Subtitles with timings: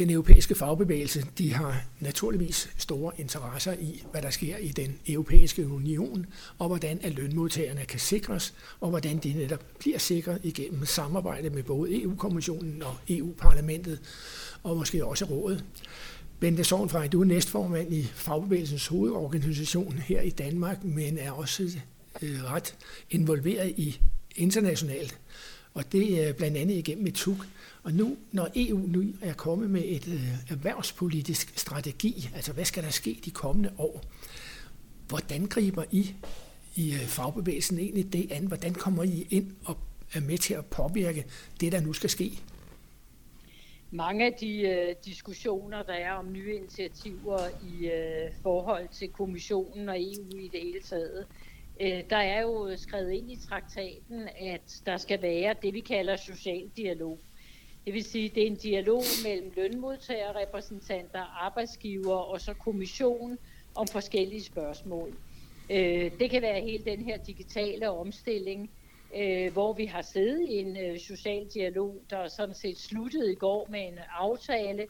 [0.00, 5.68] den europæiske fagbevægelse de har naturligvis store interesser i, hvad der sker i den europæiske
[5.68, 6.26] union,
[6.58, 11.62] og hvordan at lønmodtagerne kan sikres, og hvordan de netop bliver sikret igennem samarbejde med
[11.62, 14.00] både EU-kommissionen og EU-parlamentet,
[14.62, 15.64] og måske også rådet.
[16.40, 21.62] Bente Sovnfrej, du er næstformand i Fagbevægelsens hovedorganisation her i Danmark, men er også
[22.22, 22.74] øh, ret
[23.10, 24.00] involveret i
[24.36, 25.18] internationalt.
[25.74, 27.46] Og det er blandt andet igennem et tuk.
[27.82, 32.82] Og nu, når EU nu er kommet med et øh, erhvervspolitisk strategi, altså hvad skal
[32.82, 34.04] der ske de kommende år,
[35.08, 36.14] hvordan griber I
[36.74, 38.46] i øh, fagbevægelsen egentlig det an?
[38.46, 39.76] Hvordan kommer I ind og
[40.14, 41.24] er med til at påvirke
[41.60, 42.40] det, der nu skal ske?
[43.90, 49.88] mange af de øh, diskussioner, der er om nye initiativer i øh, forhold til kommissionen
[49.88, 51.26] og EU i det hele taget,
[51.80, 56.16] Øh, der er jo skrevet ind i traktaten, at der skal være det, vi kalder
[56.16, 57.18] social dialog.
[57.84, 63.38] Det vil sige, det er en dialog mellem lønmodtagerrepræsentanter, arbejdsgiver og så kommission
[63.74, 65.14] om forskellige spørgsmål.
[65.70, 68.70] Øh, det kan være hele den her digitale omstilling,
[69.16, 73.34] øh, hvor vi har siddet i en øh, social dialog, der sådan set sluttede i
[73.34, 74.86] går med en aftale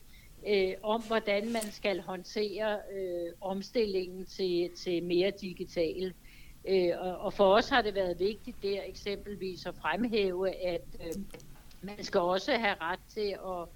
[0.83, 2.79] om, hvordan man skal håndtere
[3.41, 6.15] omstillingen til, til mere digitalt.
[6.69, 11.23] Øh, og, og for os har det været vigtigt der eksempelvis at fremhæve, at øh,
[11.83, 13.69] man skal også have ret til at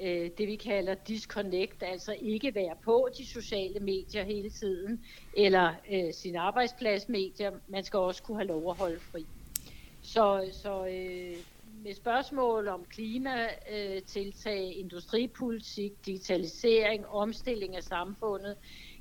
[0.00, 5.04] øh, det vi kalder disconnect, altså ikke være på de sociale medier hele tiden,
[5.36, 7.52] eller øh, sin arbejdspladsmedier.
[7.68, 9.26] Man skal også kunne have lov at holde fri.
[10.02, 11.36] Så, så øh,
[11.84, 18.56] med spørgsmål om klimatiltag, øh, industripolitik, digitalisering, omstilling af samfundet,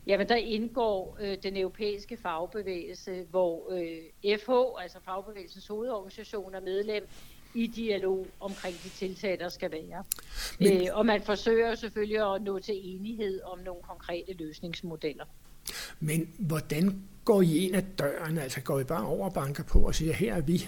[0.08, 7.08] jamen der indgår øh, den europæiske fagbevægelse, hvor øh, FH, altså fagbevægelsens hovedorganisation, er medlem
[7.54, 10.04] i dialog omkring de tiltag, der skal være.
[10.60, 10.88] Men...
[10.88, 15.26] Øh, og man forsøger selvfølgelig at nå til enighed om nogle konkrete løsningsmodeller.
[16.00, 18.38] Men hvordan går I ind ad døren?
[18.38, 20.68] Altså går I bare over og banker på og siger, her er vi?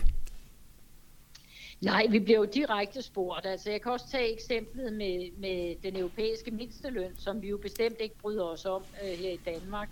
[1.81, 3.45] Nej, vi bliver jo direkte spurgt.
[3.45, 7.97] Altså, jeg kan også tage eksemplet med, med den europæiske mindsteløn, som vi jo bestemt
[7.99, 9.89] ikke bryder os om øh, her i Danmark.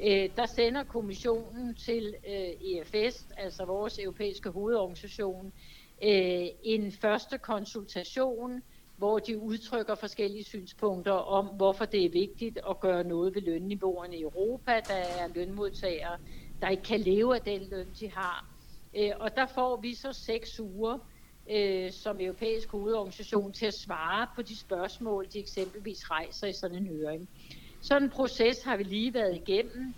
[0.00, 5.52] Øh, der sender kommissionen til øh, EFS, altså vores europæiske hovedorganisation,
[6.04, 8.62] øh, en første konsultation,
[8.96, 14.16] hvor de udtrykker forskellige synspunkter om, hvorfor det er vigtigt at gøre noget ved lønniveauerne
[14.16, 14.80] i Europa.
[14.88, 16.18] Der er lønmodtagere,
[16.62, 18.52] der ikke kan leve af den løn, de har.
[18.96, 20.98] Øh, og der får vi så seks uger
[21.50, 26.76] øh, som europæisk hovedorganisation til at svare på de spørgsmål, de eksempelvis rejser i sådan
[26.76, 27.28] en høring.
[27.82, 29.94] Sådan en proces har vi lige været igennem,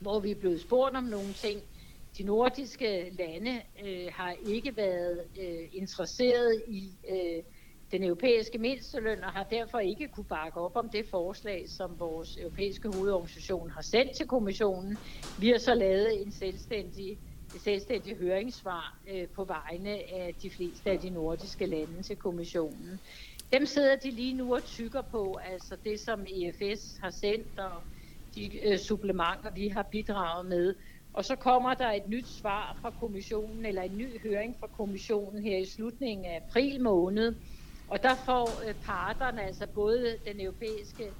[0.00, 1.62] hvor vi er blevet spurgt om nogle ting.
[2.18, 7.42] De nordiske lande øh, har ikke været øh, interesseret i øh,
[7.92, 12.36] den europæiske mindsteløn og har derfor ikke kunne bakke op om det forslag, som vores
[12.36, 14.98] europæiske hovedorganisation har sendt til kommissionen.
[15.36, 17.18] Vi har så lavet en selvstændig
[17.66, 23.00] et høringssvar øh, på vegne af de fleste af de nordiske lande til kommissionen.
[23.52, 27.82] Dem sidder de lige nu og tykker på, altså det som EFS har sendt og
[28.34, 30.74] de øh, supplementer, vi har bidraget med.
[31.12, 35.42] Og så kommer der et nyt svar fra kommissionen, eller en ny høring fra kommissionen
[35.42, 37.34] her i slutningen af april måned.
[37.88, 41.10] Og der får øh, parterne, altså både den europæiske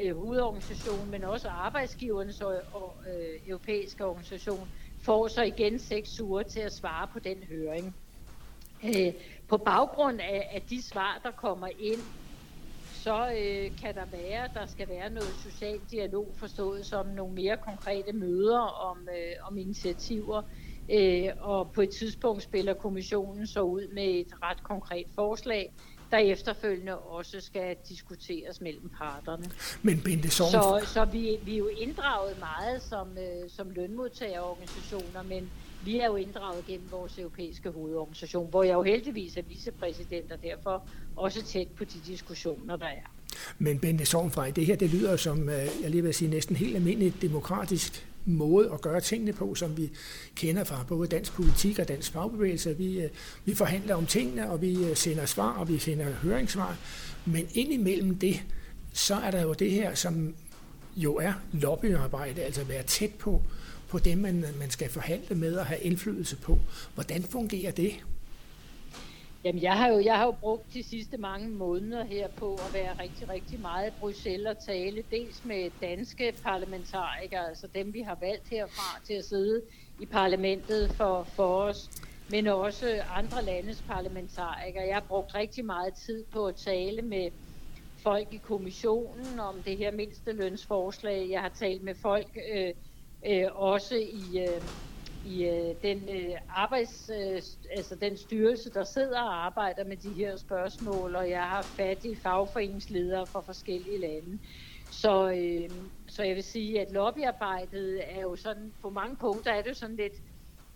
[0.00, 4.68] øh, hovedorganisation, men også arbejdsgivernes og, og øh, europæiske organisation,
[5.04, 7.96] får så igen seks uger til at svare på den høring.
[8.84, 9.14] Øh,
[9.48, 12.00] på baggrund af, af de svar, der kommer ind,
[12.90, 17.56] så øh, kan der være, der skal være noget social dialog forstået som nogle mere
[17.56, 20.42] konkrete møder om, øh, om initiativer.
[20.90, 25.72] Øh, og på et tidspunkt spiller kommissionen så ud med et ret konkret forslag,
[26.10, 29.50] der efterfølgende også skal diskuteres mellem parterne.
[29.82, 30.50] Men Bente Sorg...
[30.50, 35.50] Så, så vi, vi er jo inddraget meget som, øh, som lønmodtagerorganisationer, men
[35.84, 40.42] vi er jo inddraget gennem vores europæiske hovedorganisation, hvor jeg jo heldigvis er vicepræsident og
[40.42, 40.82] derfor
[41.16, 43.12] også tæt på de diskussioner, der er.
[43.58, 46.76] Men Bente Sorgfrej, det her det lyder som, øh, jeg lige vil sige, næsten helt
[46.76, 48.06] almindeligt demokratisk
[48.36, 49.90] måde at gøre tingene på, som vi
[50.34, 52.76] kender fra både dansk politik og dansk fagbevægelse.
[52.76, 53.10] Vi, øh,
[53.44, 56.76] vi forhandler om tingene, og vi øh, sender svar, og vi sender høringssvar.
[57.26, 58.42] Men indimellem det,
[58.92, 60.34] så er der jo det her, som
[60.96, 63.42] jo er lobbyarbejde, altså være tæt på,
[63.88, 66.58] på dem, man, man skal forhandle med og have indflydelse på.
[66.94, 67.92] Hvordan fungerer det?
[69.44, 72.74] Jamen, jeg har, jo, jeg har jo brugt de sidste mange måneder her på at
[72.74, 78.00] være rigtig, rigtig meget i Bruxelles og tale, dels med danske parlamentarikere, altså dem, vi
[78.00, 79.62] har valgt herfra til at sidde
[80.00, 81.90] i parlamentet for, for os,
[82.30, 84.86] men også andre landes parlamentarikere.
[84.86, 87.30] Jeg har brugt rigtig meget tid på at tale med
[88.02, 91.30] folk i kommissionen om det her mindste lønsforslag.
[91.30, 92.72] Jeg har talt med folk øh,
[93.26, 94.62] øh, også i, øh,
[95.28, 97.42] i øh, den øh, arbejds, øh,
[97.76, 102.04] altså den styrelse, der sidder og arbejder med de her spørgsmål, og jeg har fat
[102.04, 104.38] i fagforeningsledere fra forskellige lande.
[104.90, 105.70] Så, øh,
[106.06, 109.74] så jeg vil sige, at lobbyarbejdet er jo sådan, på mange punkter er det jo
[109.74, 110.22] sådan lidt,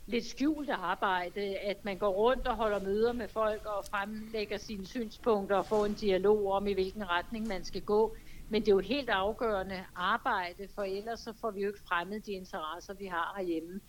[0.06, 4.86] lidt skjult arbejde, at man går rundt og holder møder med folk og fremlægger sine
[4.86, 8.16] synspunkter og får en dialog om, i hvilken retning man skal gå.
[8.48, 12.26] Men det er jo helt afgørende arbejde, for ellers så får vi jo ikke fremmet
[12.26, 13.80] de interesser, vi har herhjemme.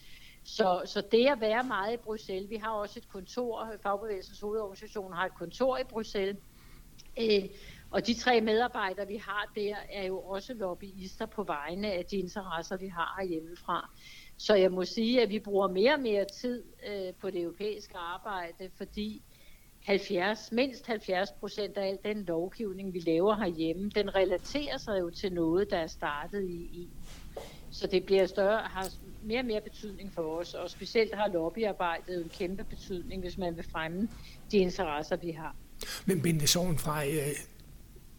[0.46, 5.14] Så, så det at være meget i Bruxelles, vi har også et kontor, Fagbevægelsens hovedorganisation
[5.14, 6.38] har et kontor i Bruxelles,
[7.20, 7.44] øh,
[7.90, 12.18] og de tre medarbejdere, vi har der, er jo også lobbyister på vegne af de
[12.18, 13.90] interesser, vi har herhjemmefra.
[14.38, 17.98] Så jeg må sige, at vi bruger mere og mere tid øh, på det europæiske
[17.98, 19.24] arbejde, fordi
[19.86, 25.10] 70, mindst 70 procent af al den lovgivning, vi laver herhjemme, den relaterer sig jo
[25.10, 27.04] til noget, der er startet i EU.
[27.74, 28.90] Så det bliver større, har
[29.24, 33.56] mere og mere betydning for os, og specielt har lobbyarbejdet en kæmpe betydning, hvis man
[33.56, 34.08] vil fremme
[34.52, 35.56] de interesser, vi har.
[36.06, 37.36] Men Bente fra, øh,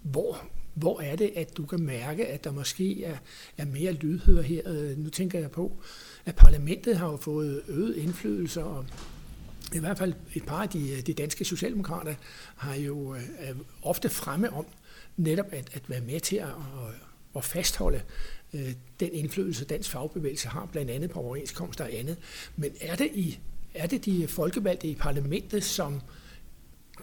[0.02, 0.38] hvor,
[0.74, 3.16] hvor er det, at du kan mærke, at der måske er,
[3.58, 4.62] er mere lydhør her?
[4.66, 5.72] Øh, nu tænker jeg på,
[6.24, 8.86] at parlamentet har jo fået øget indflydelse, og
[9.74, 12.14] i hvert fald et par af de, øh, de danske socialdemokrater
[12.56, 14.66] har jo øh, ofte fremme om
[15.16, 16.94] netop at, at være med til at, at,
[17.36, 18.02] at fastholde
[18.54, 22.16] Øh, den indflydelse, dansk fagbevægelse har, blandt andet på overenskomster og andet.
[22.56, 23.38] Men er det, i,
[23.74, 26.00] er det de folkevalgte i parlamentet, som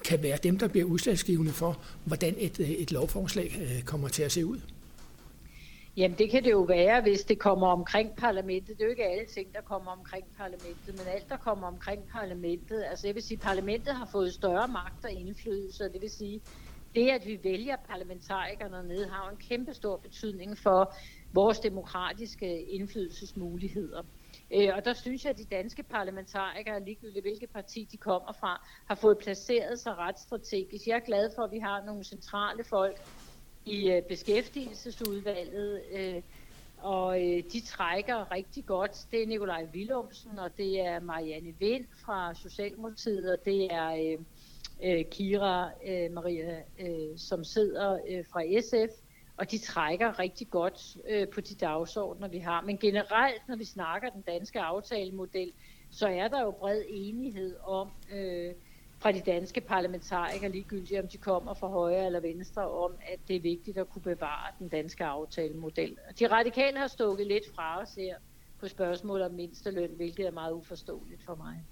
[0.06, 4.32] kan være dem, der bliver udslagsgivende for, hvordan et, et lovforslag øh, kommer til at
[4.32, 4.60] se ud?
[5.98, 8.78] Jamen det kan det jo være, hvis det kommer omkring parlamentet.
[8.78, 12.02] Det er jo ikke alle ting, der kommer omkring parlamentet, men alt, der kommer omkring
[12.12, 12.84] parlamentet.
[12.90, 16.42] Altså jeg vil sige, parlamentet har fået større magt og indflydelse, det vil sige,
[16.96, 20.96] det at vi vælger parlamentarikerne ned, har en kæmpe stor betydning for
[21.34, 24.04] vores demokratiske indflydelsesmuligheder.
[24.54, 28.68] Øh, og der synes jeg, at de danske parlamentarikere, ligegyldigt hvilket parti de kommer fra,
[28.88, 30.88] har fået placeret sig ret strategisk.
[30.88, 33.02] Jeg er glad for, at vi har nogle centrale folk,
[33.66, 36.22] i øh, beskæftigelsesudvalget, øh,
[36.78, 37.18] og
[37.54, 39.06] de trækker rigtig godt.
[39.12, 44.18] Det er Nikolaj Willumsen, og det er Marianne Vind fra Socialdemokratiet, og det er
[45.12, 45.70] Kira
[46.12, 46.62] Maria,
[47.18, 48.00] som sidder
[48.32, 49.01] fra SF,
[49.42, 52.62] og de trækker rigtig godt øh, på de dagsordner, vi har.
[52.62, 55.52] Men generelt, når vi snakker den danske aftalemodel,
[55.92, 58.54] så er der jo bred enighed om, øh,
[59.00, 63.36] fra de danske parlamentarikere, ligegyldigt om de kommer fra højre eller venstre, om at det
[63.36, 65.98] er vigtigt at kunne bevare den danske aftalemodel.
[66.20, 68.16] De radikale har stukket lidt fra os her
[68.60, 71.64] på spørgsmålet om mindsteløn, hvilket er meget uforståeligt for mig.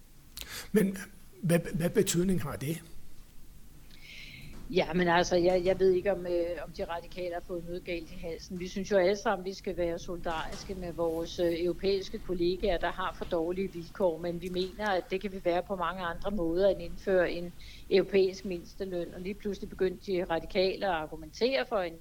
[0.72, 0.98] Men
[1.42, 2.84] hvad, hvad betydning har det?
[4.72, 7.86] Ja, men altså, jeg, jeg ved ikke, om, øh, om de radikale har fået noget
[7.86, 8.60] galt i halsen.
[8.60, 12.78] Vi synes jo alle sammen, at vi skal være solidariske med vores øh, europæiske kollegaer,
[12.78, 16.02] der har for dårlige vilkår, men vi mener, at det kan vi være på mange
[16.04, 17.54] andre måder end indføre en
[17.90, 19.14] europæisk mindsteløn.
[19.14, 21.94] Og lige pludselig begyndte de radikale at argumentere for en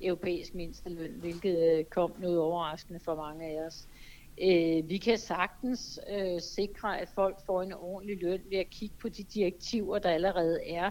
[0.00, 3.86] europæisk mindsteløn, hvilket øh, kom noget overraskende for mange af os.
[4.42, 8.96] Øh, vi kan sagtens øh, sikre, at folk får en ordentlig løn ved at kigge
[9.02, 10.90] på de direktiver, der allerede er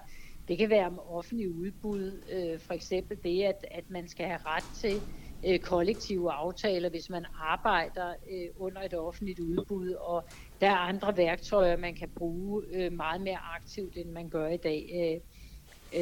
[0.51, 4.39] det kan være om offentlig udbud, øh, for eksempel det, at, at man skal have
[4.45, 5.01] ret til
[5.45, 10.27] øh, kollektive aftaler, hvis man arbejder øh, under et offentligt udbud, og
[10.61, 14.57] der er andre værktøjer, man kan bruge øh, meget mere aktivt, end man gør i
[14.57, 14.89] dag.
[14.99, 15.19] Øh,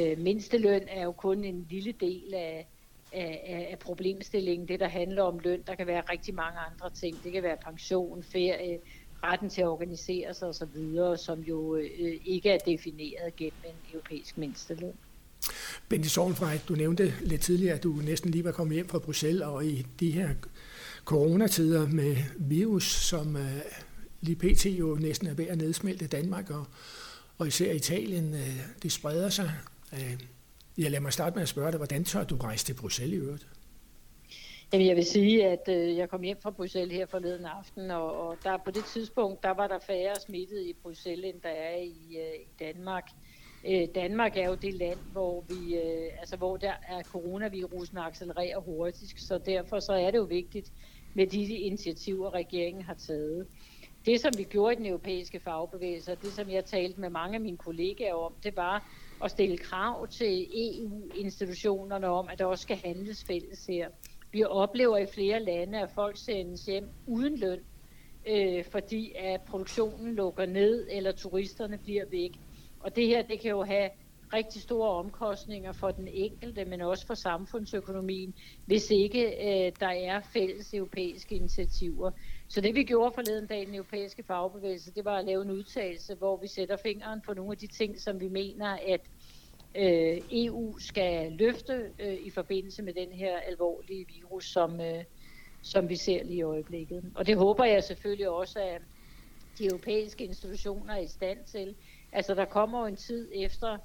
[0.00, 2.68] øh, mindsteløn er jo kun en lille del af,
[3.12, 5.62] af, af problemstillingen, det der handler om løn.
[5.66, 7.24] Der kan være rigtig mange andre ting.
[7.24, 8.78] Det kan være pension, ferie,
[9.24, 14.38] retten til at organisere sig osv., som jo øh, ikke er defineret gennem en europæisk
[14.38, 14.92] mindsteløn.
[15.88, 19.42] Bente Sorgenfrej, du nævnte lidt tidligere, at du næsten lige var kommet hjem fra Bruxelles,
[19.42, 20.30] og i de her
[21.04, 23.60] coronatider med virus, som øh,
[24.20, 24.66] lige pt.
[24.66, 26.66] jo næsten er ved at nedsmelte Danmark, og,
[27.38, 29.52] og især Italien, øh, det spreder sig.
[29.92, 30.18] Øh,
[30.78, 33.16] jeg lader mig starte med at spørge dig, hvordan tør du rejse til Bruxelles i
[33.16, 33.46] øvrigt?
[34.72, 38.28] Jamen, jeg vil sige, at øh, jeg kom hjem fra Bruxelles her forleden aften, og,
[38.28, 41.76] og der på det tidspunkt, der var der færre smittet i Bruxelles, end der er
[41.76, 43.04] i, øh, i Danmark.
[43.66, 48.60] Øh, Danmark er jo det land, hvor vi, øh, altså hvor der er coronavirusen accelererer
[48.60, 50.70] hurtigt, så derfor så er det jo vigtigt
[51.14, 53.46] med de initiativer, regeringen har taget.
[54.06, 57.34] Det, som vi gjorde i den europæiske fagbevægelse, og det, som jeg talte med mange
[57.34, 58.92] af mine kollegaer om, det var
[59.24, 63.88] at stille krav til EU-institutionerne om, at der også skal handles fælles her.
[64.32, 67.60] Vi oplever i flere lande, at folk sendes hjem uden løn,
[68.28, 72.30] øh, fordi at produktionen lukker ned, eller turisterne bliver væk.
[72.80, 73.90] Og det her, det kan jo have
[74.32, 78.34] rigtig store omkostninger for den enkelte, men også for samfundsøkonomien,
[78.66, 82.10] hvis ikke øh, der er fælles europæiske initiativer.
[82.48, 85.50] Så det vi gjorde forleden dag i den europæiske fagbevægelse, det var at lave en
[85.50, 89.00] udtalelse, hvor vi sætter fingeren på nogle af de ting, som vi mener, at
[89.74, 95.04] øh, EU skal løfte øh, i forbindelse med den her alvorlige virus, som, øh,
[95.62, 97.04] som vi ser lige i øjeblikket.
[97.14, 98.82] Og det håber jeg selvfølgelig også, at
[99.58, 101.74] de europæiske institutioner er i stand til.
[102.12, 103.78] Altså der kommer jo en tid efter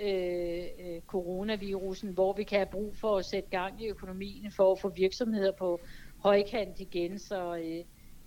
[0.00, 4.72] øh, øh coronavirusen, hvor vi kan have brug for at sætte gang i økonomien for
[4.72, 5.80] at få virksomheder på
[6.18, 7.84] højkant igen, så øh,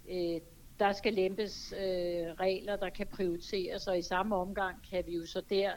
[0.09, 0.41] øh,
[0.79, 5.25] der skal lempes øh, regler, der kan prioriteres, og i samme omgang kan vi jo
[5.25, 5.71] så der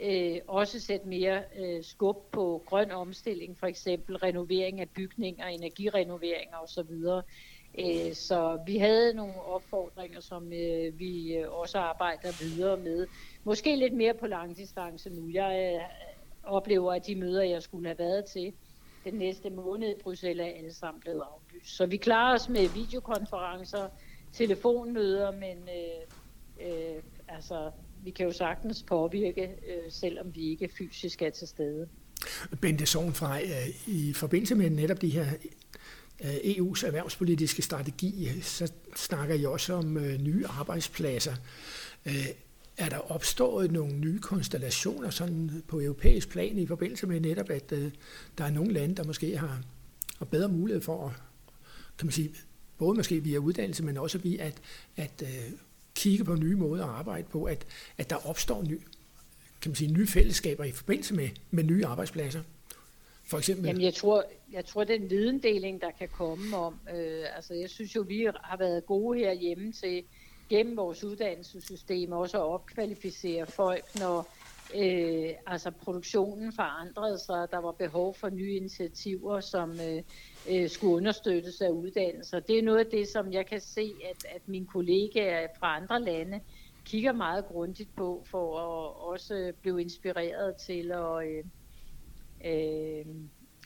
[0.00, 6.56] øh, også sætte mere øh, skub på grøn omstilling, for eksempel renovering af bygninger, energirenoveringer
[6.56, 7.22] osv.
[7.78, 13.06] Øh, så vi havde nogle opfordringer, som øh, vi øh, også arbejder videre med.
[13.44, 15.28] Måske lidt mere på lang distance nu.
[15.28, 15.82] Jeg øh,
[16.42, 18.52] oplever, at de møder, jeg skulle have været til
[19.04, 21.76] den næste måned i Bruxelles, er alle sammen blevet aflyst.
[21.76, 23.88] Så vi klarer os med videokonferencer,
[24.32, 27.70] telefonmøder, men øh, øh, altså,
[28.04, 31.88] vi kan jo sagtens påvirke, øh, selvom vi ikke fysisk er til stede.
[32.60, 35.26] Bente Sognfrej, øh, i forbindelse med netop de her
[36.24, 41.34] øh, EU's erhvervspolitiske strategi, så snakker I også om øh, nye arbejdspladser.
[42.06, 42.28] Øh,
[42.76, 47.72] er der opstået nogle nye konstellationer sådan på europæisk plan i forbindelse med netop, at
[47.72, 47.92] øh,
[48.38, 49.62] der er nogle lande, der måske har,
[50.18, 51.12] har bedre mulighed for at,
[51.98, 52.30] kan man sige,
[52.78, 54.60] både måske via uddannelse, men også via at,
[54.96, 55.52] at øh,
[56.02, 57.66] kigge på nye måder at arbejde på, at,
[57.98, 58.80] at der opstår ny,
[59.62, 62.42] kan man sige, nye fællesskaber i forbindelse med, med nye arbejdspladser?
[63.24, 63.66] For eksempel?
[63.66, 67.96] Jamen, jeg tror, jeg tror, den videndeling, der kan komme om, øh, altså jeg synes
[67.96, 70.04] jo, vi har været gode herhjemme til
[70.48, 74.28] gennem vores uddannelsessystem også at opkvalificere folk, når
[74.74, 80.02] øh, altså produktionen forandrede sig, der var behov for nye initiativer, som øh,
[80.50, 82.40] øh, skulle understøttes af uddannelser.
[82.40, 86.00] Det er noget af det, som jeg kan se, at, at mine kollegaer fra andre
[86.02, 86.40] lande
[86.84, 91.28] kigger meget grundigt på, for at også blive inspireret til at...
[91.28, 91.44] Øh,
[92.44, 93.06] Øh,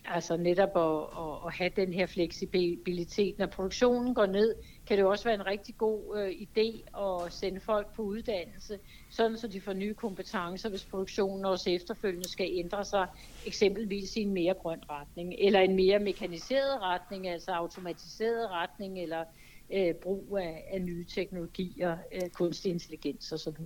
[0.08, 3.38] altså netop at, at, at have den her fleksibilitet.
[3.38, 4.54] Når produktionen går ned,
[4.86, 8.78] kan det også være en rigtig god øh, idé at sende folk på uddannelse,
[9.10, 13.06] sådan så de får nye kompetencer, hvis produktionen også efterfølgende skal ændre sig,
[13.46, 19.24] eksempelvis i en mere grøn retning, eller en mere mekaniseret retning, altså automatiseret retning, eller
[19.72, 23.56] øh, brug af, af nye teknologier, øh, kunstig intelligens osv.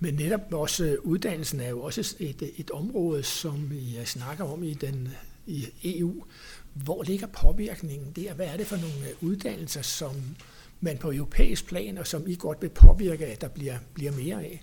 [0.00, 4.44] Men netop også øh, uddannelsen er jo også et, øh, et område, som jeg snakker
[4.44, 5.08] om i, den,
[5.46, 6.24] i EU.
[6.74, 8.34] Hvor ligger påvirkningen der?
[8.34, 10.12] Hvad er det for nogle øh, uddannelser, som
[10.80, 14.44] man på europæisk plan, og som I godt vil påvirke, at der bliver, bliver mere
[14.44, 14.62] af?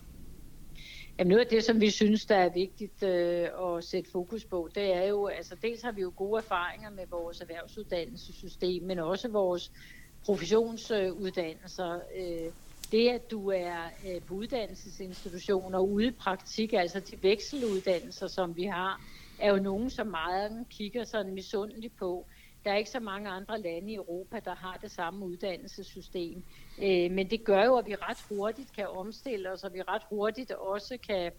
[1.20, 4.70] Jamen noget af det, som vi synes, der er vigtigt øh, at sætte fokus på,
[4.76, 9.28] det er jo, altså dels har vi jo gode erfaringer med vores erhvervsuddannelsessystem, men også
[9.28, 9.72] vores
[10.26, 12.00] professionsuddannelser.
[12.18, 12.52] Øh,
[12.92, 13.78] det, at du er
[14.08, 19.02] øh, på uddannelsesinstitutioner ude i praktik, altså de vekseluddannelser, som vi har,
[19.40, 22.26] er jo nogen, som meget kigger sådan misundeligt på.
[22.64, 26.44] Der er ikke så mange andre lande i Europa, der har det samme uddannelsessystem.
[26.84, 30.02] Øh, men det gør jo, at vi ret hurtigt kan omstille os, og vi ret
[30.10, 31.32] hurtigt også kan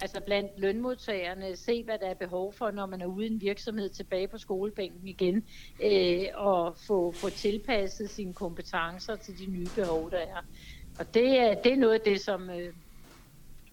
[0.00, 3.40] altså blandt lønmodtagerne se, hvad der er behov for, når man er ude i en
[3.40, 5.44] virksomhed tilbage på skolebænken igen,
[5.82, 10.44] øh, og få, få tilpasset sine kompetencer til de nye behov, der er.
[10.98, 12.72] Og det, er, det er noget af det, som, øh,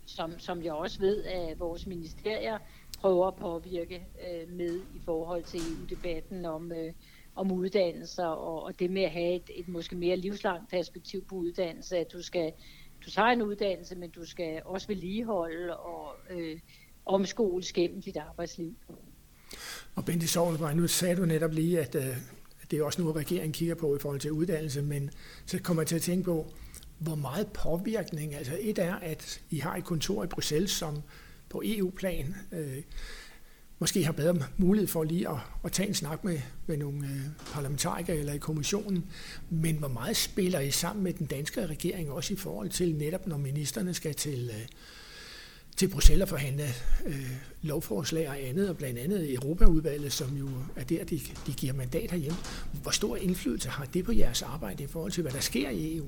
[0.06, 2.58] som, som jeg også ved, at vores ministerier
[3.00, 6.94] prøver at påvirke øh, med i forhold til EU-debatten om, øh,
[7.36, 11.36] om uddannelser og, og det med at have et, et måske mere livslangt perspektiv på
[11.36, 12.54] uddannelse, at du skal
[13.06, 16.60] du tager en uddannelse, men du skal også vedligeholde og øh,
[17.06, 18.76] omskoles gennem dit arbejdsliv.
[19.96, 22.18] Og Bente Sovnvej, nu sagde du netop lige, at øh,
[22.72, 25.12] det er også noget, regeringen kigger på i forhold til uddannelse, men
[25.46, 26.48] så kommer jeg til at tænke på,
[27.02, 31.02] hvor meget påvirkning, altså et er, at I har et kontor i Bruxelles, som
[31.50, 32.78] på EU-plan øh,
[33.80, 37.22] måske har bedre mulighed for lige at, at tage en snak med, med nogle øh,
[37.54, 39.06] parlamentarikere eller i kommissionen,
[39.50, 43.28] men hvor meget spiller I sammen med den danske regering også i forhold til netop,
[43.28, 44.68] når ministerne skal til, øh,
[45.78, 46.68] til Bruxelles og forhandle
[47.06, 47.32] øh,
[47.62, 52.12] lovforslag og andet, og blandt andet Europaudvalget, som jo er der, de, de giver mandat
[52.12, 52.38] herhjemme.
[52.82, 55.98] Hvor stor indflydelse har det på jeres arbejde i forhold til, hvad der sker i
[55.98, 56.06] EU?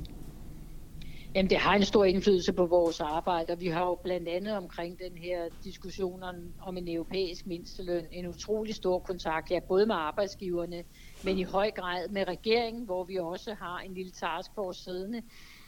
[1.35, 4.57] Jamen, det har en stor indflydelse på vores arbejde, og vi har jo blandt andet
[4.57, 6.23] omkring den her diskussion
[6.61, 10.83] om en europæisk mindsteløn en utrolig stor kontakt, ja, både med arbejdsgiverne,
[11.23, 15.21] men i høj grad med regeringen, hvor vi også har en lille taskforce siddende,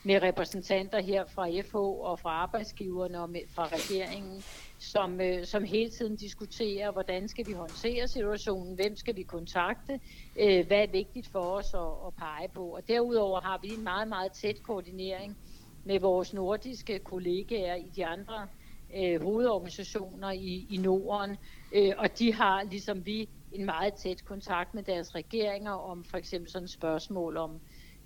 [0.03, 4.43] med repræsentanter her fra FH og fra arbejdsgiverne og med, fra regeringen,
[4.79, 9.99] som, øh, som hele tiden diskuterer, hvordan skal vi håndtere situationen, hvem skal vi kontakte,
[10.39, 12.65] øh, hvad er vigtigt for os at, at pege på.
[12.75, 15.37] Og derudover har vi en meget, meget tæt koordinering
[15.85, 18.47] med vores nordiske kollegaer i de andre
[18.95, 21.37] øh, hovedorganisationer i, i Norden,
[21.71, 26.17] øh, og de har ligesom vi en meget tæt kontakt med deres regeringer om for
[26.17, 27.59] eksempel sådan spørgsmål om,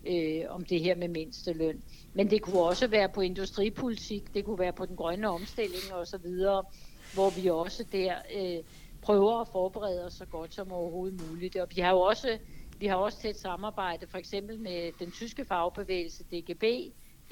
[0.08, 1.84] øh, om det her med mindsteløn.
[2.14, 6.30] Men det kunne også være på industripolitik, det kunne være på den grønne omstilling osv.,
[7.14, 8.64] hvor vi også der øh,
[9.02, 11.56] prøver at forberede os så godt som overhovedet muligt.
[11.56, 12.38] Og vi har jo også,
[12.80, 16.64] vi har også tæt samarbejde for eksempel med den tyske fagbevægelse DGB,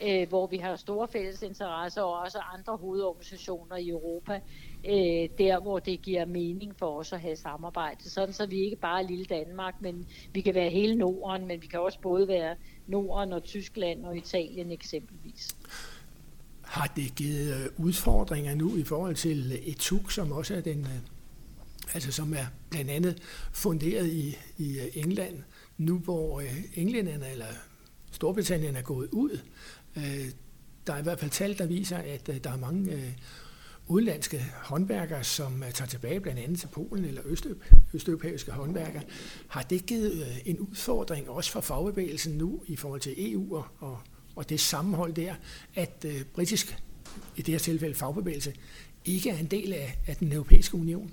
[0.04, 4.34] øh, hvor vi har store fælles interesser og også andre hovedorganisationer i Europa,
[4.86, 8.10] øh, der hvor det giver mening for os at have samarbejde.
[8.10, 11.62] Sådan så vi ikke bare er lille Danmark, men vi kan være hele Norden, men
[11.62, 12.56] vi kan også både være
[12.88, 15.56] Norden og Tyskland og Italien eksempelvis.
[16.62, 20.80] Har det givet øh, udfordringer nu i forhold til øh, ETUK, som også er den,
[20.80, 23.22] øh, altså som er blandt andet
[23.54, 25.44] funderet i, i England,
[25.78, 26.42] nu hvor
[26.76, 27.46] englænderne eller
[28.12, 29.40] Storbritannien er gået ud.
[29.98, 30.32] Øh,
[30.88, 33.12] der er i hvert fald tal, der viser, at øh, der er mange øh,
[33.88, 37.58] udenlandske håndværkere, som tager tilbage blandt andet til Polen eller Østeup,
[37.94, 39.04] østeuropæiske håndværkere.
[39.48, 44.00] Har det givet en udfordring også for fagbevægelsen nu i forhold til EU og, og
[44.38, 45.36] og det sammenhold der,
[45.76, 46.78] at øh, britisk,
[47.36, 48.54] i det her tilfælde fagbevægelse,
[49.06, 51.12] ikke er en del af, af den europæiske union?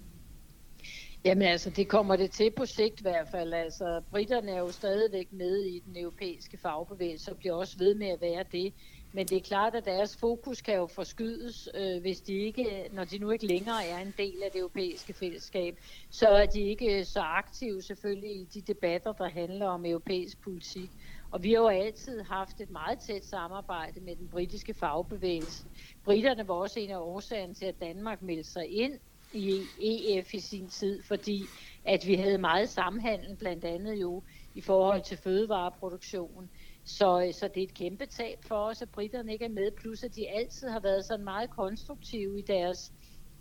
[1.27, 3.53] Jamen altså, det kommer det til på sigt i hvert fald.
[3.53, 8.09] Altså, britterne er jo stadigvæk med i den europæiske fagbevægelse og bliver også ved med
[8.09, 8.75] at være det.
[9.13, 13.05] Men det er klart, at deres fokus kan jo forskydes, øh, hvis de ikke, når
[13.05, 15.79] de nu ikke længere er en del af det europæiske fællesskab,
[16.11, 20.43] så er de ikke øh, så aktive selvfølgelig i de debatter, der handler om europæisk
[20.43, 20.91] politik.
[21.31, 25.67] Og vi har jo altid haft et meget tæt samarbejde med den britiske fagbevægelse.
[26.05, 28.99] Britterne var også en af årsagen til, at Danmark meldte sig ind
[29.35, 31.43] i EF i sin tid, fordi
[31.85, 34.23] at vi havde meget samhandel, blandt andet jo
[34.55, 36.51] i forhold til fødevareproduktion.
[36.85, 40.05] Så, så det er et kæmpe tab for os, at britterne ikke er med, plus
[40.05, 42.93] at de altid har været sådan meget konstruktive i deres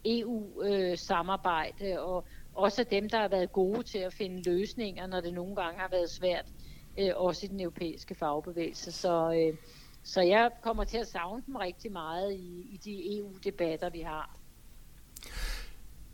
[0.06, 5.34] EU-samarbejde, øh, og også dem, der har været gode til at finde løsninger, når det
[5.34, 6.46] nogle gange har været svært
[7.00, 8.92] øh, også i den europæiske fagbevægelse.
[8.92, 9.58] Så, øh,
[10.04, 14.43] så jeg kommer til at savne dem rigtig meget i, i de EU-debatter, vi har.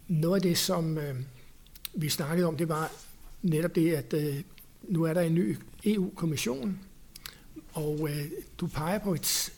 [0.10, 1.16] Noget af det, som øh,
[1.94, 2.92] vi snakkede om, det var
[3.42, 4.42] netop det, at øh,
[4.84, 6.80] nu er der en ny EU-kommission,
[7.74, 8.26] og øh,
[8.58, 9.54] du peger på et,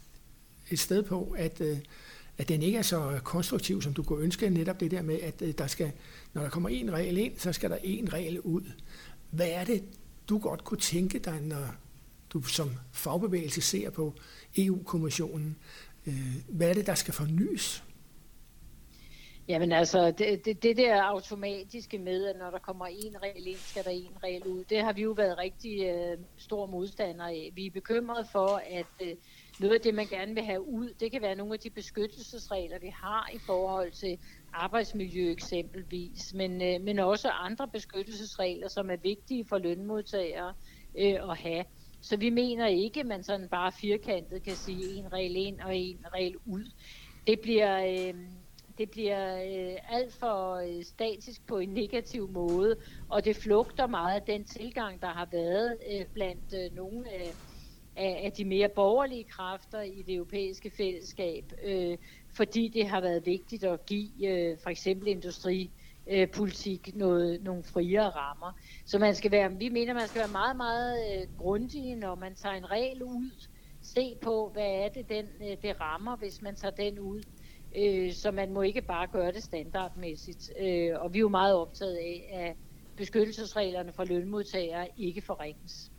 [0.71, 1.77] et sted på, at, øh,
[2.37, 5.41] at den ikke er så konstruktiv, som du kunne ønske, netop det der med, at
[5.41, 5.91] øh, der skal,
[6.33, 8.63] når der kommer en regel ind, så skal der en regel ud.
[9.29, 9.83] Hvad er det,
[10.29, 11.75] du godt kunne tænke dig, når
[12.29, 14.13] du som fagbevægelse ser på
[14.57, 15.55] EU-kommissionen?
[16.07, 17.83] Øh, hvad er det, der skal fornyes?
[19.47, 23.57] Jamen altså, det, det, det der automatiske med, at når der kommer en regel ind,
[23.57, 27.51] skal der en regel ud, det har vi jo været rigtig øh, stor modstandere af.
[27.55, 29.15] Vi er bekymrede for, at øh,
[29.59, 32.79] noget af det, man gerne vil have ud, det kan være nogle af de beskyttelsesregler,
[32.79, 34.17] vi har i forhold til
[34.53, 40.53] arbejdsmiljø eksempelvis, men, øh, men også andre beskyttelsesregler, som er vigtige for lønmodtagere
[40.97, 41.65] øh, at have.
[42.01, 45.75] Så vi mener ikke, at man sådan bare firkantet kan sige en regel ind og
[45.75, 46.71] en regel ud.
[47.27, 48.15] Det bliver, øh,
[48.81, 52.75] det bliver øh, alt for øh, statisk på en negativ måde,
[53.09, 57.33] og det flugter meget af den tilgang, der har været øh, blandt øh, nogle af,
[58.25, 61.97] af de mere borgerlige kræfter i det europæiske fællesskab, øh,
[62.29, 68.09] fordi det har været vigtigt at give øh, for eksempel industripolitik øh, noget, nogle friere
[68.09, 68.51] rammer.
[68.85, 72.35] Så man skal være, vi mener, man skal være meget, meget øh, grundig, når man
[72.35, 73.47] tager en regel ud.
[73.81, 77.21] Se på, hvad er det, den, øh, det rammer, hvis man tager den ud.
[77.77, 80.51] Øh, så man må ikke bare gøre det standardmæssigt.
[80.59, 82.55] Øh, og vi er jo meget optaget af, at
[82.97, 85.91] beskyttelsesreglerne for lønmodtagere ikke forringes.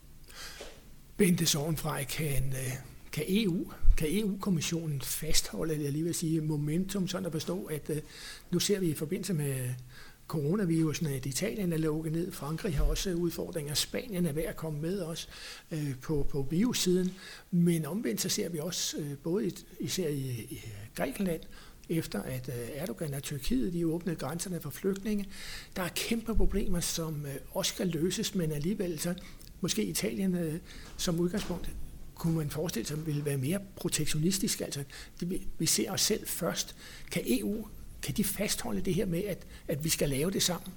[1.17, 2.73] Bente Sovnfrej, kan, øh,
[3.13, 7.97] kan EU, kan EU-kommissionen fastholde, jeg lige vil sige, momentum, sådan at bestå, at øh,
[8.51, 9.71] nu ser vi i forbindelse med
[10.33, 14.81] coronavirusen, at Italien er lukket ned, Frankrig har også udfordringer, Spanien er ved at komme
[14.81, 15.29] med os
[15.71, 17.11] øh, på, på virussiden,
[17.51, 20.61] men omvendt så ser vi også, øh, både i, især i, i
[20.95, 21.41] Grækenland,
[21.89, 25.29] efter at øh, Erdogan og Tyrkiet de åbnede grænserne for flygtninge.
[25.77, 29.15] Der er kæmpe problemer, som også skal løses, men alligevel så
[29.61, 30.61] måske Italien
[30.97, 31.71] som udgangspunkt
[32.15, 34.61] kunne man forestille sig, ville være mere protektionistisk.
[34.61, 34.85] Altså,
[35.59, 36.77] vi ser os selv først.
[37.11, 37.67] Kan EU,
[38.03, 40.73] kan de fastholde det her med, at, at vi skal lave det sammen?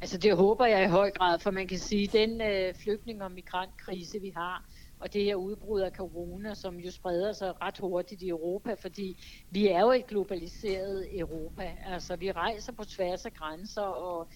[0.00, 3.22] Altså det håber jeg i høj grad, for man kan sige, at den øh, flygtning-
[3.22, 4.64] og migrantkrise, vi har,
[5.00, 9.16] og det her udbrud af corona, som jo spreder sig ret hurtigt i Europa, fordi
[9.50, 11.72] vi er jo et globaliseret Europa.
[11.86, 14.28] Altså vi rejser på tværs af grænser og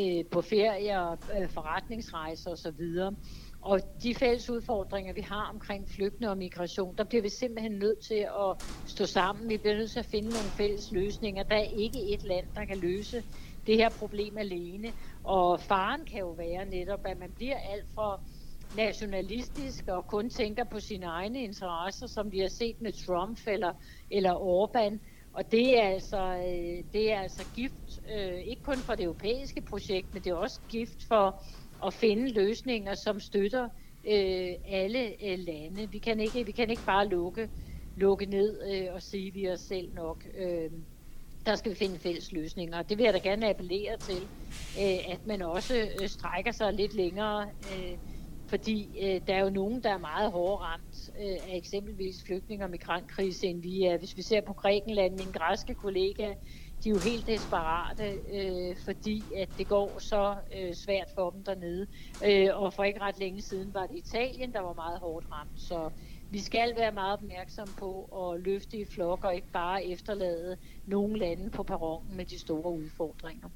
[0.00, 3.10] øh, på ferier, øh, forretningsrejser osv.
[3.64, 7.98] Og de fælles udfordringer, vi har omkring flygtende og migration, der bliver vi simpelthen nødt
[8.08, 9.48] til at stå sammen.
[9.48, 11.42] Vi bliver nødt til at finde nogle fælles løsninger.
[11.42, 13.22] Der er ikke et land, der kan løse
[13.66, 14.92] det her problem alene.
[15.22, 18.20] Og faren kan jo være netop, at man bliver alt for
[18.76, 23.72] nationalistisk og kun tænker på sine egne interesser, som vi har set med Trump eller,
[24.10, 24.98] eller Orbán.
[25.32, 29.62] Og det er altså, øh, det er altså gift, øh, ikke kun for det europæiske
[29.62, 31.42] projekt, men det er også gift for
[31.86, 33.68] at finde løsninger, som støtter
[34.08, 35.90] øh, alle øh, lande.
[35.90, 37.48] Vi kan ikke, vi kan ikke bare lukke,
[37.94, 40.26] lukke ned øh, og sige, at vi er selv nok.
[40.36, 40.70] Øh,
[41.46, 42.82] der skal vi finde fælles løsninger.
[42.82, 44.22] Det vil jeg da gerne appellere til,
[44.78, 47.50] øh, at man også øh, strækker sig lidt længere.
[47.72, 47.98] Øh,
[48.48, 52.64] fordi øh, der er jo nogen, der er meget hårdt ramt øh, af eksempelvis flygtninge-
[52.64, 53.98] og migrantkrise, end vi er.
[53.98, 56.34] Hvis vi ser på Grækenland, min græske kollega,
[56.84, 61.44] de er jo helt desperate, øh, fordi at det går så øh, svært for dem
[61.44, 61.86] dernede.
[62.24, 65.60] Øh, og for ikke ret længe siden var det Italien, der var meget hårdt ramt.
[65.60, 65.90] Så
[66.30, 71.18] vi skal være meget opmærksom på at løfte i flok og ikke bare efterlade nogle
[71.18, 73.48] lande på perronen med de store udfordringer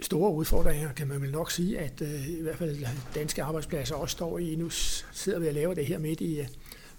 [0.00, 4.12] store udfordringer, kan man vel nok sige, at øh, i hvert fald danske arbejdspladser også
[4.12, 4.56] står i.
[4.56, 4.70] Nu
[5.12, 6.46] sidder vi og laver det her midt i, øh,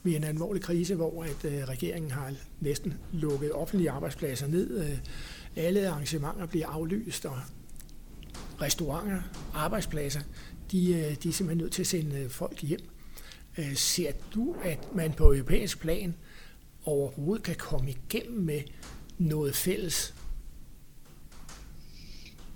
[0.03, 4.47] vi er i en alvorlig krise, hvor at øh, regeringen har næsten lukket offentlige arbejdspladser
[4.47, 4.85] ned.
[4.85, 4.97] Øh,
[5.55, 7.39] alle arrangementer bliver aflyst, og
[8.61, 9.21] restauranter,
[9.53, 10.21] arbejdspladser,
[10.71, 12.79] de, øh, de er simpelthen nødt til at sende øh, folk hjem.
[13.57, 16.15] Øh, ser du, at man på europæisk plan
[16.85, 18.61] overhovedet kan komme igennem med
[19.17, 20.13] noget fælles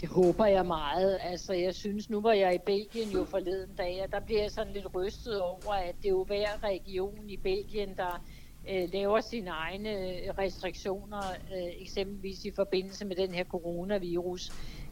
[0.01, 1.19] det håber jeg meget.
[1.21, 4.51] Altså, jeg synes, nu var jeg i Belgien jo forleden dag, og der bliver jeg
[4.51, 8.23] sådan lidt rystet over, at det er jo hver region i Belgien, der
[8.69, 11.21] øh, laver sine egne øh, restriktioner,
[11.55, 14.51] øh, eksempelvis i forbindelse med den her coronavirus.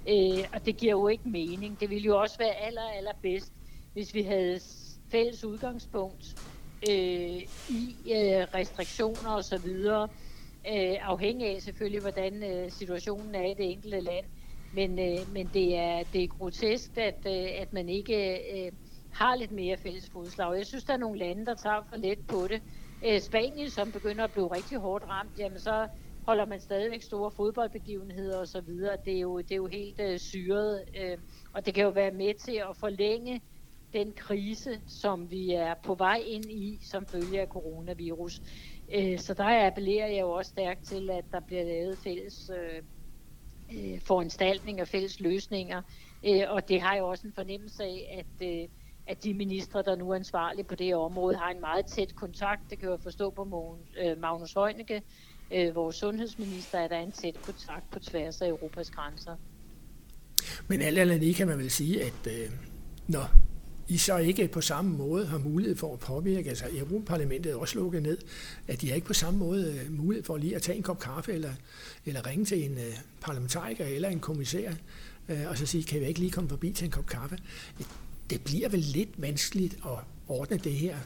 [0.09, 1.79] Øh, og det giver jo ikke mening.
[1.79, 3.51] Det ville jo også være aller, aller bedst,
[3.93, 4.59] hvis vi havde
[5.11, 6.35] fælles udgangspunkt
[6.89, 9.69] øh, i øh, restriktioner osv.,
[10.73, 14.25] øh, afhængig af selvfølgelig, hvordan øh, situationen er i det enkelte land.
[14.75, 18.71] Men, øh, men det, er, det er grotesk, at, øh, at man ikke øh,
[19.11, 20.57] har lidt mere fælles fodslag.
[20.57, 22.61] Jeg synes, der er nogle lande, der tager for let på det.
[23.05, 25.87] Øh, Spanien, som begynder at blive rigtig hårdt ramt, jamen så
[26.25, 28.69] holder man stadigvæk store fodboldbegivenheder osv.
[29.05, 31.17] Det er jo, det er jo helt øh, syret, øh,
[31.53, 33.41] og det kan jo være med til at forlænge
[33.93, 38.41] den krise, som vi er på vej ind i som følge af coronavirus.
[38.93, 42.83] Øh, så der appellerer jeg jo også stærkt til, at der bliver lavet fælles øh,
[43.73, 45.81] øh, foranstaltninger fælles løsninger.
[46.27, 48.67] Øh, og det har jeg også en fornemmelse af, at, øh,
[49.07, 52.61] at de ministre, der nu er ansvarlige på det område, har en meget tæt kontakt.
[52.69, 55.01] Det kan jeg forstå på Mogens, øh, Magnus Heunicke,
[55.51, 59.35] øh, vores sundhedsminister, at der er en tæt kontakt på tværs af Europas grænser.
[60.67, 62.51] Men alt andet lige kan man vel sige, at øh,
[63.07, 63.44] når
[63.87, 67.79] i så ikke på samme måde har mulighed for at påvirke, altså Europaparlamentet er også
[67.79, 68.17] lukket ned,
[68.67, 70.99] at de har ikke på samme måde øh, mulighed for lige at tage en kop
[70.99, 71.53] kaffe eller,
[72.05, 74.71] eller ringe til en øh, parlamentariker eller en kommissær
[75.29, 77.37] øh, og så sige, kan vi ikke lige komme forbi til en kop kaffe?
[78.29, 80.97] Det bliver vel lidt vanskeligt at ordne det her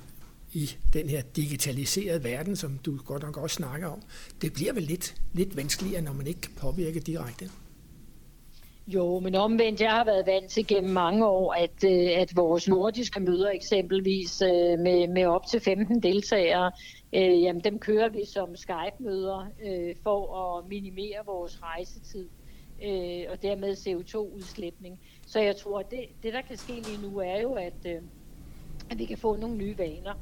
[0.53, 4.01] i den her digitaliserede verden, som du godt nok også snakker om.
[4.41, 7.49] Det bliver vel lidt, lidt vanskeligere, når man ikke kan påvirke direkte.
[8.93, 12.67] Jo, men omvendt, jeg har været vant til gennem mange år, at, øh, at vores
[12.67, 16.71] nordiske møder eksempelvis øh, med, med op til 15 deltagere,
[17.13, 22.30] øh, jamen dem kører vi som Skype-møder øh, for at minimere vores rejsetid
[22.84, 24.99] øh, og dermed CO2-udslætning.
[25.28, 28.02] Så jeg tror, at det, det der kan ske lige nu er jo, at, øh,
[28.89, 30.13] at vi kan få nogle nye vaner.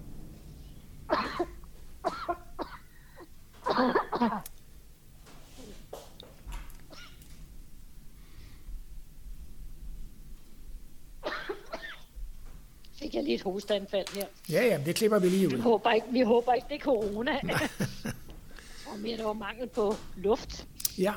[13.07, 14.25] Fik jeg lige et hosteanfald her.
[14.49, 15.53] Ja, ja, det klipper vi lige ud.
[15.53, 17.31] Vi håber ikke, vi håber ikke det er corona.
[18.87, 20.67] og mere, der var mangel på luft.
[20.97, 21.13] Ja.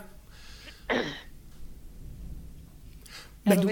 [3.46, 3.70] men, du,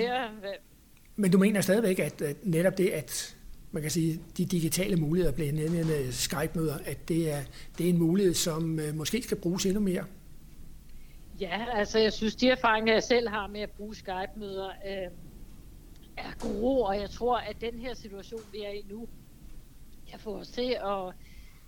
[1.16, 3.37] men du mener stadigvæk, at, at netop det, at
[3.70, 7.40] man kan sige, de digitale muligheder, blandt andet Skype-møder, at det er,
[7.78, 10.04] det er en mulighed, som uh, måske skal bruges endnu mere?
[11.40, 15.11] Ja, altså jeg synes, de erfaringer, jeg selv har med at bruge Skype-møder, øh,
[16.18, 19.09] er gode, og jeg tror, at den her situation, vi er i nu,
[20.11, 21.14] kan få os til at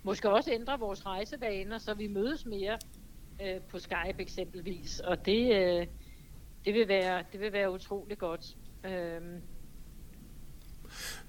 [0.03, 2.77] måske også ændre vores rejsevaner, så vi mødes mere
[3.41, 5.87] øh, på Skype eksempelvis, og det, øh,
[6.65, 8.57] det, vil, være, det vil være utrolig godt.
[8.85, 9.21] Øh.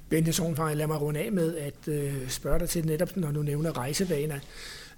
[0.08, 3.42] Bente Sovnfejl, lad mig runde af med at øh, spørge dig til netop, når du
[3.42, 4.38] nævner rejsevaner.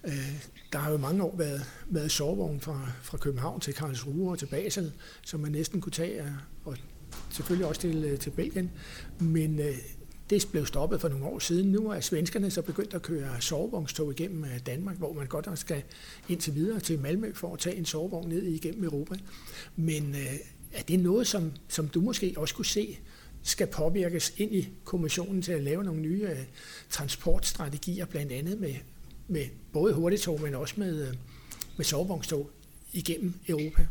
[0.05, 4.39] Øh, der har jo mange år været, været sovevogn fra, fra København til Karlsruhe og
[4.39, 6.25] til Basel, som man næsten kunne tage,
[6.65, 6.77] og
[7.31, 8.71] selvfølgelig også til, øh, til Belgien.
[9.19, 9.75] Men øh,
[10.31, 11.73] det blev stoppet for nogle år siden.
[11.73, 15.59] Nu er svenskerne så begyndt at køre sovevognstog igennem øh, Danmark, hvor man godt nok
[15.59, 15.83] skal
[16.29, 19.15] indtil videre til Malmø for at tage en sovevogn ned igennem Europa.
[19.77, 20.35] Men øh,
[20.73, 22.99] er det noget, som, som du måske også kunne se
[23.43, 26.39] skal påvirkes ind i kommissionen til at lave nogle nye øh,
[26.91, 28.75] transportstrategier, blandt andet med,
[29.29, 31.15] med både hurtigtog, men også med, øh,
[31.77, 32.51] med sovevognstog
[32.93, 33.87] igennem Europa?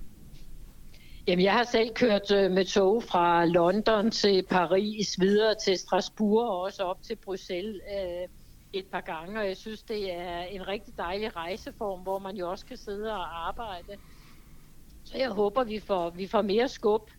[1.28, 6.50] Jamen, jeg har selv kørt øh, med tog fra London til Paris, videre til Strasbourg
[6.50, 8.28] og også op til Bruxelles øh,
[8.74, 12.52] et par gange, og jeg synes, det er en rigtig dejlig rejseform, hvor man jo
[12.52, 13.98] også kan sidde og arbejde.
[15.04, 17.12] Så jeg håber, vi får, vi får mere skub,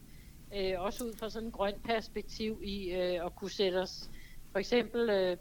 [0.56, 4.10] øh, også ud fra sådan et grønt perspektiv i øh, at kunne sætte os
[4.52, 5.36] for eksempel øh,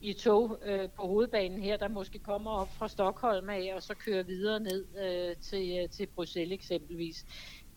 [0.00, 3.94] i tog øh, på hovedbanen her, der måske kommer op fra Stockholm af, og så
[3.94, 7.26] kører videre ned øh, til, øh, til Bruxelles eksempelvis.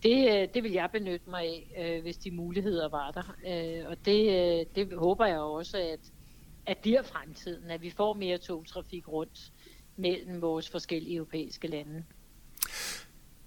[0.02, 1.42] Det, øh, det vil jeg benytte mig
[1.76, 3.36] af, øh, hvis de muligheder var der.
[3.46, 6.12] Øh, og det, øh, det håber jeg også, at,
[6.66, 9.52] at bliver fremtiden, at vi får mere togtrafik rundt
[9.96, 12.04] mellem vores forskellige europæiske lande.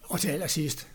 [0.04, 0.92] Og til allersidst,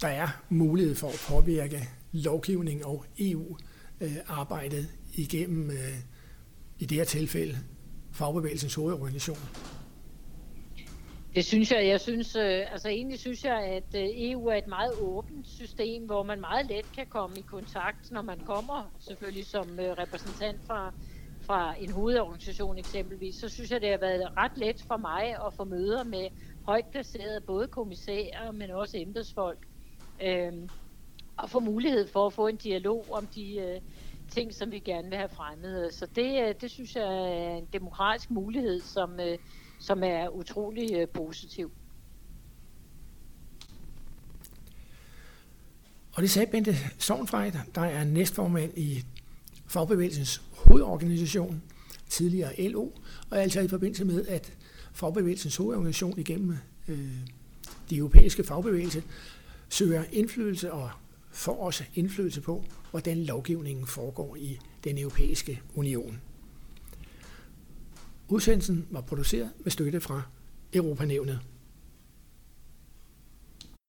[0.00, 5.98] der er mulighed for at påvirke lovgivning og EU-arbejdet igennem, øh,
[6.78, 7.58] i det her tilfælde,
[8.12, 9.38] fagbevægelsens hovedorganisation.
[11.34, 11.86] Det synes jeg.
[11.86, 16.06] Jeg synes, øh, altså egentlig synes jeg, at øh, EU er et meget åbent system,
[16.06, 20.62] hvor man meget let kan komme i kontakt, når man kommer selvfølgelig som øh, repræsentant
[20.66, 20.94] fra,
[21.46, 23.36] fra en hovedorganisation eksempelvis.
[23.36, 26.28] Så synes jeg, det har været ret let for mig at få møder med
[26.66, 29.66] højt placerede både kommissærer, men også embedsfolk.
[30.22, 30.52] Øh,
[31.36, 33.80] og få mulighed for at få en dialog om de øh,
[34.28, 35.94] ting, som vi gerne vil have fremmet.
[35.94, 39.38] Så det, øh, det synes jeg er en demokratisk mulighed, som øh,
[39.80, 41.70] som er utrolig øh, positiv.
[46.12, 49.04] Og det sagde Bente Sovnfrejt, der er næstformand i
[49.66, 51.62] fagbevægelsens hovedorganisation,
[52.08, 52.90] tidligere LO,
[53.30, 54.52] og altså i forbindelse med, at
[54.92, 56.56] fagbevægelsens hovedorganisation igennem
[56.88, 57.10] øh,
[57.90, 59.02] de europæiske fagbevægelse
[59.68, 60.90] søger indflydelse og
[61.30, 66.20] får også indflydelse på, hvordan lovgivningen foregår i den europæiske union.
[68.30, 70.22] Udsendelsen var produceret med støtte fra
[70.74, 71.40] Europanævnet.